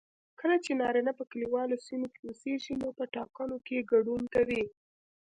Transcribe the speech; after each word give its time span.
کله 0.39 0.55
چې 0.65 0.71
نارینه 0.81 1.11
په 1.19 1.23
کليوالو 1.31 1.83
سیمو 1.87 2.07
کې 2.13 2.21
اوسیږي 2.25 2.73
نو 2.81 2.87
په 2.97 3.03
ټاکنو 3.15 3.57
کې 3.65 3.87
ګډون 3.91 4.21
کوي 4.33 4.63